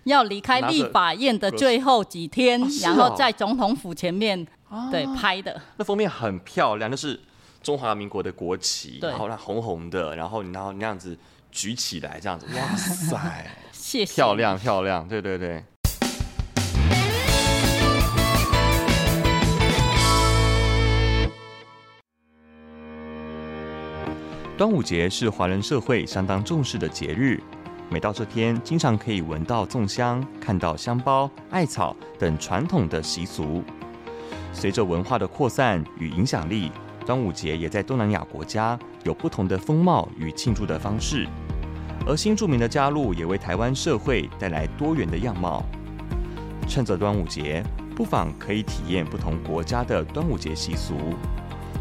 [0.04, 5.60] 要离开立法院的最后几天，哦、然后在总统府前面、啊、对拍的。
[5.76, 7.18] 那封面很漂亮，就是
[7.62, 9.10] 中华民国的国旗，对。
[9.10, 11.18] 然后那红红的，然后你然后那样子
[11.50, 15.64] 举起来，这样子，哇塞， 谢谢，漂亮漂亮，对对对。
[24.56, 27.38] 端午节是华人社会相当重视的节日，
[27.90, 33.62] 每到这天，经常可以闻到粽香、看到香包、艾草等传统的习俗。
[34.54, 36.72] 随着文化的扩散与影响力，
[37.04, 41.28] 端午节也在东南亚国家有不同的风貌与庆祝的方式。
[42.06, 45.62] 而新住民的加入，也为台湾社会带来多元的样貌。
[46.66, 47.62] 趁着端午节，
[47.94, 50.94] 不妨可以体验不同国家的端午节习俗，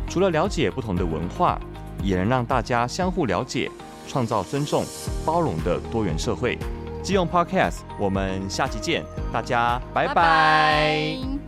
[0.09, 1.57] 除了了解不同的文化。
[2.03, 3.69] 也能让大家相互了解，
[4.07, 4.83] 创造尊重、
[5.25, 6.57] 包容的多元社会。
[7.03, 9.79] 即用 Podcast，我们下期见，大家。
[9.93, 11.44] 拜拜。